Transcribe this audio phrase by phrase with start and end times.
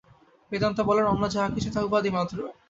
[0.51, 2.37] বেদান্ত বলেন, অন্য যাহা কিছু তাহা উপাধি মাত্র।